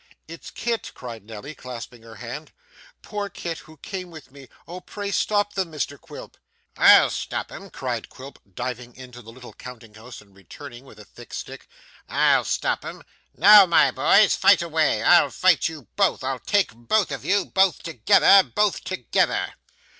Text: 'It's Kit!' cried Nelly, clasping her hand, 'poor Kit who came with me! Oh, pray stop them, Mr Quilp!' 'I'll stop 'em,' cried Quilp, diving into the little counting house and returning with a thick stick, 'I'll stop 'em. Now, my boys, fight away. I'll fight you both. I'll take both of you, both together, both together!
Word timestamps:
'It's 0.27 0.49
Kit!' 0.49 0.91
cried 0.95 1.23
Nelly, 1.25 1.53
clasping 1.53 2.01
her 2.01 2.15
hand, 2.15 2.51
'poor 3.03 3.29
Kit 3.29 3.59
who 3.59 3.77
came 3.77 4.09
with 4.09 4.31
me! 4.31 4.49
Oh, 4.67 4.81
pray 4.81 5.11
stop 5.11 5.53
them, 5.53 5.71
Mr 5.71 6.01
Quilp!' 6.01 6.37
'I'll 6.75 7.11
stop 7.11 7.51
'em,' 7.51 7.69
cried 7.69 8.09
Quilp, 8.09 8.39
diving 8.51 8.95
into 8.95 9.21
the 9.21 9.31
little 9.31 9.53
counting 9.53 9.93
house 9.93 10.19
and 10.19 10.33
returning 10.35 10.85
with 10.85 10.97
a 10.97 11.05
thick 11.05 11.35
stick, 11.35 11.67
'I'll 12.09 12.45
stop 12.45 12.83
'em. 12.83 13.03
Now, 13.37 13.67
my 13.67 13.91
boys, 13.91 14.33
fight 14.35 14.63
away. 14.63 15.03
I'll 15.03 15.29
fight 15.29 15.69
you 15.69 15.87
both. 15.95 16.23
I'll 16.23 16.39
take 16.39 16.73
both 16.73 17.11
of 17.11 17.23
you, 17.23 17.45
both 17.45 17.83
together, 17.83 18.41
both 18.41 18.83
together! 18.83 19.53